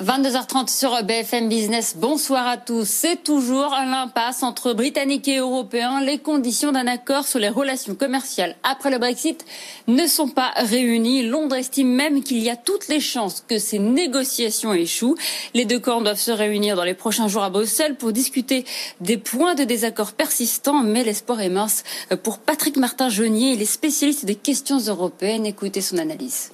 [0.00, 1.96] 22h30 sur BFM Business.
[1.96, 2.86] Bonsoir à tous.
[2.86, 6.00] C'est toujours l'impasse entre Britanniques et Européens.
[6.00, 9.44] Les conditions d'un accord sur les relations commerciales après le Brexit
[9.88, 11.24] ne sont pas réunies.
[11.24, 15.16] Londres estime même qu'il y a toutes les chances que ces négociations échouent.
[15.54, 18.64] Les deux camps doivent se réunir dans les prochains jours à Bruxelles pour discuter
[19.00, 21.82] des points de désaccord persistants, mais l'espoir est mince
[22.22, 23.54] pour Patrick Martin-Jeunier.
[23.54, 25.44] Il est spécialiste des questions européennes.
[25.44, 26.52] Écoutez son analyse.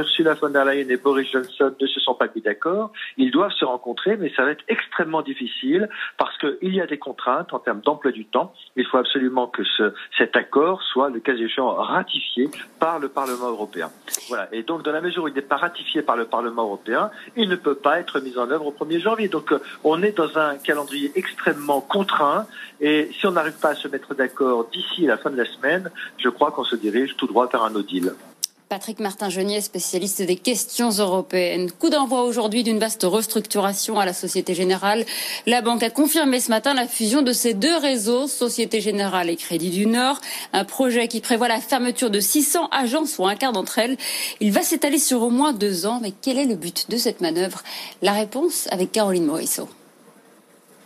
[0.00, 2.90] Ursula von der Leyen et Boris Johnson ne se sont pas mis d'accord.
[3.16, 6.98] Ils doivent se rencontrer, mais ça va être extrêmement difficile parce qu'il y a des
[6.98, 8.52] contraintes en termes d'emploi du temps.
[8.76, 13.48] Il faut absolument que ce, cet accord soit, le cas échéant, ratifié par le Parlement
[13.48, 13.90] européen.
[14.28, 14.48] Voilà.
[14.52, 17.48] Et donc, dans la mesure où il n'est pas ratifié par le Parlement européen, il
[17.48, 19.28] ne peut pas être mis en œuvre au 1er janvier.
[19.28, 19.52] Donc,
[19.84, 22.46] on est dans un calendrier extrêmement contraint.
[22.80, 25.90] Et si on n'arrive pas à se mettre d'accord d'ici la fin de la semaine,
[26.16, 28.14] je crois qu'on se dirige tout droit vers un no deal.
[28.70, 31.72] Patrick Martin-Genier, spécialiste des questions européennes.
[31.72, 35.04] Coup d'envoi aujourd'hui d'une vaste restructuration à la Société Générale.
[35.46, 39.34] La banque a confirmé ce matin la fusion de ces deux réseaux, Société Générale et
[39.34, 40.20] Crédit du Nord.
[40.52, 43.96] Un projet qui prévoit la fermeture de 600 agences ou un quart d'entre elles.
[44.38, 45.98] Il va s'étaler sur au moins deux ans.
[46.00, 47.64] Mais quel est le but de cette manœuvre?
[48.02, 49.68] La réponse avec Caroline Morisseau.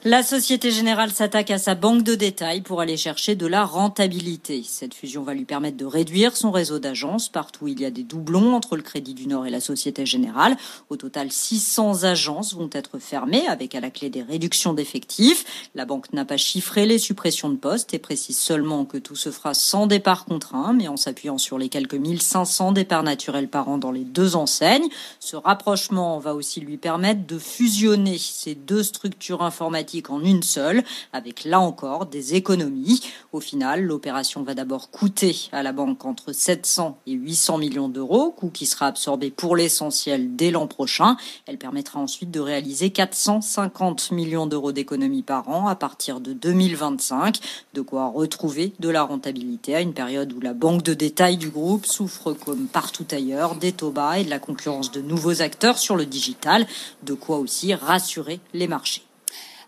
[0.06, 4.62] La Société Générale s'attaque à sa banque de détail pour aller chercher de la rentabilité.
[4.62, 8.02] Cette fusion va lui permettre de réduire son réseau d'agences partout il y a des
[8.02, 10.58] doublons entre le Crédit du Nord et la Société Générale.
[10.90, 15.70] Au total, 600 agences vont être fermées avec à la clé des réductions d'effectifs.
[15.74, 19.30] La banque n'a pas chiffré les suppressions de postes et précise seulement que tout se
[19.30, 23.78] fera sans départ contraint, mais en s'appuyant sur les quelques 1500 départs naturels par an
[23.78, 24.86] dans les deux enseignes.
[25.18, 30.82] Ce rapprochement va aussi lui permettre de fusionner ces deux structures informatiques en une seule,
[31.12, 33.00] avec là encore des économies.
[33.32, 38.30] Au final, l'opération va d'abord coûter à la banque entre 700 et 800 millions d'euros,
[38.30, 41.16] coût qui sera absorbé pour l'essentiel dès l'an prochain.
[41.46, 47.38] Elle permettra ensuite de réaliser 450 millions d'euros d'économies par an à partir de 2025,
[47.74, 51.50] de quoi retrouver de la rentabilité à une période où la banque de détail du
[51.50, 55.78] groupe souffre comme partout ailleurs des taux bas et de la concurrence de nouveaux acteurs
[55.78, 56.66] sur le digital,
[57.02, 59.02] de quoi aussi rassurer les marchés.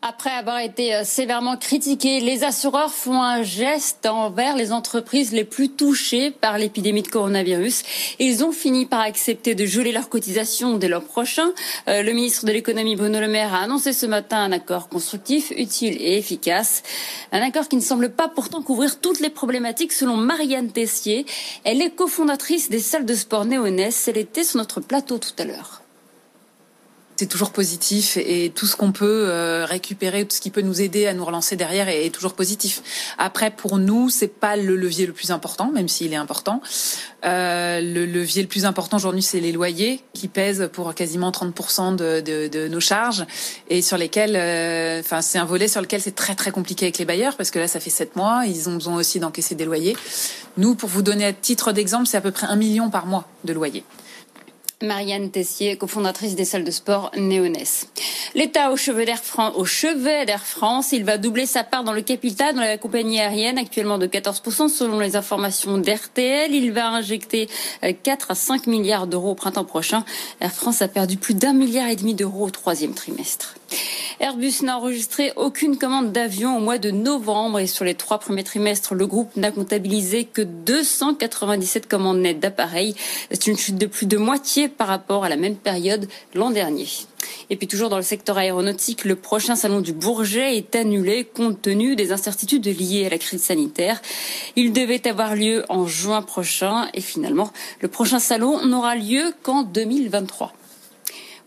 [0.03, 5.45] Après avoir été euh, sévèrement critiqués, les assureurs font un geste envers les entreprises les
[5.45, 7.83] plus touchées par l'épidémie de coronavirus.
[8.19, 11.49] Ils ont fini par accepter de geler leurs cotisations dès l'an prochain.
[11.89, 15.51] Euh, le ministre de l'économie Bruno Le Maire a annoncé ce matin un accord constructif,
[15.57, 16.83] utile et efficace.
[17.33, 21.27] Un accord qui ne semble pas pourtant couvrir toutes les problématiques selon Marianne Tessier.
[21.65, 24.09] Elle est cofondatrice des salles de sport néonès.
[24.09, 25.83] Elle était sur notre plateau tout à l'heure
[27.17, 30.83] c'est toujours positif et tout ce qu'on peut euh, récupérer, tout ce qui peut nous
[30.83, 32.83] aider à nous relancer derrière est, toujours positif.
[33.19, 36.61] Après, pour nous, c'est pas le levier le plus important, même s'il est important.
[37.25, 41.97] Euh, le levier le plus important aujourd'hui, c'est les loyers qui pèsent pour quasiment 30%
[41.97, 43.27] de, de, de, nos charges
[43.69, 46.99] et sur lesquels, euh, enfin, c'est un volet sur lequel c'est très très compliqué avec
[46.99, 49.65] les bailleurs parce que là, ça fait sept mois, ils ont besoin aussi d'encaisser des
[49.65, 49.97] loyers.
[50.59, 53.27] Nous, pour vous donner à titre d'exemple, c'est à peu près un million par mois
[53.45, 53.85] de loyers.
[54.83, 57.87] Marianne Tessier, cofondatrice des salles de sport Néonès.
[58.35, 61.95] L'État au chevet d'Air France, au chevet d'Air France, il va doubler sa part dans
[61.95, 66.55] le capital dans la compagnie aérienne, actuellement de 14% selon les informations d'RTL.
[66.55, 67.49] Il va injecter
[67.81, 70.05] 4 euh, à 5 milliards d'euros au printemps prochain.
[70.41, 73.55] Air France a perdu plus d'un milliard et demi d'euros au troisième trimestre.
[74.19, 78.45] Airbus n'a enregistré aucune commande d'avion au mois de novembre et sur les trois premiers
[78.45, 82.95] trimestres, le groupe n'a comptabilisé que 297 commandes nettes d'appareils.
[83.31, 86.87] C'est une chute de plus de moitié par rapport à la même période l'an dernier.
[87.51, 91.61] Et puis toujours dans le secteur aéronautique, le prochain salon du Bourget est annulé compte
[91.61, 94.01] tenu des incertitudes liées à la crise sanitaire.
[94.57, 99.63] Il devait avoir lieu en juin prochain et finalement, le prochain salon n'aura lieu qu'en
[99.63, 100.53] 2023.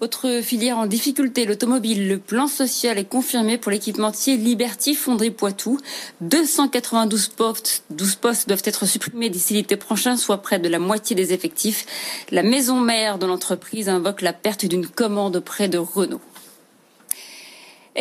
[0.01, 2.07] Autre filière en difficulté, l'automobile.
[2.07, 5.77] Le plan social est confirmé pour l'équipementier Liberty Fonderie Poitou.
[6.21, 11.17] 292 postes, 12 postes doivent être supprimés d'ici l'été prochain, soit près de la moitié
[11.17, 11.85] des effectifs.
[12.31, 16.21] La maison mère de l'entreprise invoque la perte d'une commande près de Renault.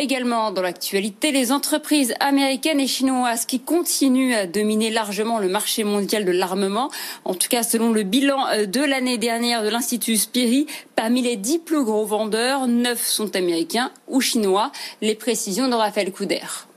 [0.01, 5.83] Également dans l'actualité, les entreprises américaines et chinoises qui continuent à dominer largement le marché
[5.83, 6.89] mondial de l'armement.
[7.25, 11.35] En tout cas, selon le bilan euh, de l'année dernière de l'Institut Spiri, parmi les
[11.35, 14.71] dix plus gros vendeurs, neuf sont américains ou chinois.
[15.01, 16.68] Les précisions de Raphaël Couder.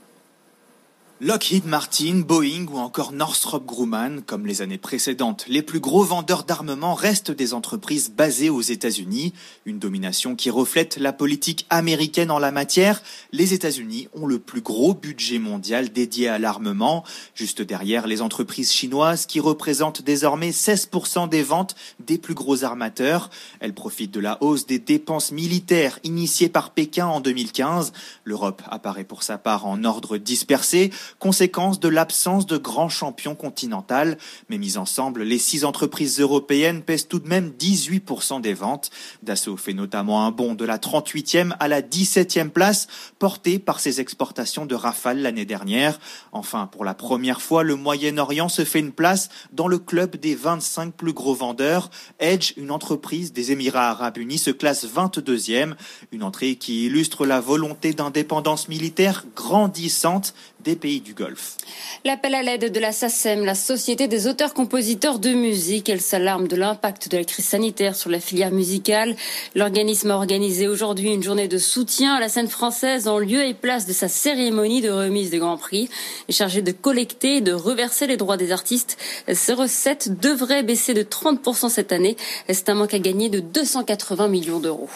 [1.21, 6.43] Lockheed Martin, Boeing ou encore Northrop Grumman, comme les années précédentes, les plus gros vendeurs
[6.43, 9.31] d'armement restent des entreprises basées aux États-Unis,
[9.65, 13.03] une domination qui reflète la politique américaine en la matière.
[13.31, 17.03] Les États-Unis ont le plus gros budget mondial dédié à l'armement,
[17.35, 23.29] juste derrière les entreprises chinoises qui représentent désormais 16% des ventes des plus gros armateurs.
[23.59, 27.93] Elles profitent de la hausse des dépenses militaires initiées par Pékin en 2015.
[28.25, 34.17] L'Europe apparaît pour sa part en ordre dispersé conséquence de l'absence de grands champions continental.
[34.49, 38.89] Mais mis ensemble, les six entreprises européennes pèsent tout de même 18% des ventes.
[39.23, 42.87] Dassault fait notamment un bond de la 38e à la 17e place,
[43.19, 45.99] porté par ses exportations de Rafale l'année dernière.
[46.31, 50.35] Enfin, pour la première fois, le Moyen-Orient se fait une place dans le club des
[50.35, 51.89] 25 plus gros vendeurs.
[52.19, 55.75] Edge, une entreprise des Émirats arabes unis, se classe 22e,
[56.11, 60.33] une entrée qui illustre la volonté d'indépendance militaire grandissante
[60.63, 61.57] des pays du Golfe.
[62.05, 66.55] L'appel à l'aide de la SACEM, la Société des auteurs-compositeurs de musique, elle s'alarme de
[66.55, 69.15] l'impact de la crise sanitaire sur la filière musicale.
[69.55, 73.53] L'organisme a organisé aujourd'hui une journée de soutien à la scène française en lieu et
[73.53, 75.89] place de sa cérémonie de remise des Grands Prix.
[76.29, 78.97] Chargée de collecter et de reverser les droits des artistes,
[79.31, 82.17] ces recettes devraient baisser de 30% cette année.
[82.49, 84.89] C'est un manque à gagner de 280 millions d'euros.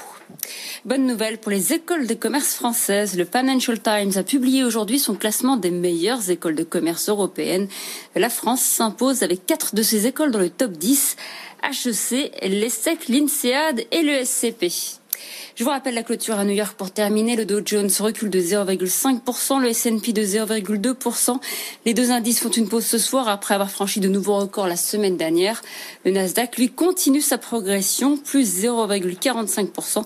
[0.85, 3.17] Bonne nouvelle pour les écoles de commerce françaises.
[3.17, 7.67] Le Financial Times a publié aujourd'hui son classement des meilleures écoles de commerce européennes.
[8.15, 11.15] La France s'impose avec quatre de ses écoles dans le top 10.
[11.63, 14.99] HEC, l'ESSEC, l'INSEAD et le SCP.
[15.55, 17.35] Je vous rappelle la clôture à New York pour terminer.
[17.35, 21.39] Le Dow Jones recule de 0,5%, le S&P de 0,2%.
[21.85, 24.75] Les deux indices font une pause ce soir après avoir franchi de nouveaux records la
[24.75, 25.61] semaine dernière.
[26.05, 30.03] Le Nasdaq, lui, continue sa progression, plus 0,45%.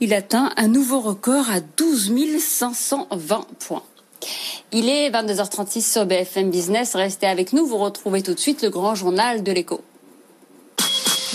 [0.00, 3.82] Il atteint un nouveau record à 12 520 points.
[4.72, 6.94] Il est 22h36 sur BFM Business.
[6.94, 7.66] Restez avec nous.
[7.66, 9.80] Vous retrouvez tout de suite le grand journal de l'écho.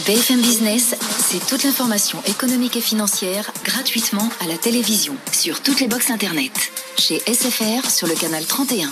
[0.08, 5.90] BFM Business, c'est toute l'information économique et financière gratuitement à la télévision, sur toutes les
[5.90, 6.54] boxes Internet.
[6.98, 8.90] Chez SFR sur le canal 31.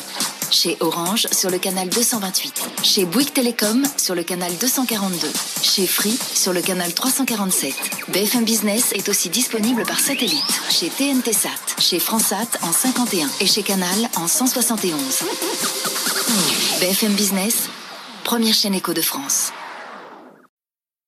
[0.52, 2.62] Chez Orange sur le canal 228.
[2.84, 5.32] Chez Bouygues Télécom sur le canal 242.
[5.64, 7.74] Chez Free sur le canal 347.
[8.10, 10.44] BFM Business est aussi disponible par satellite.
[10.70, 15.00] Chez TNT Sat, chez Fransat en 51 et chez Canal en 171.
[16.82, 17.70] BFM Business,
[18.26, 19.54] première chaîne éco de France.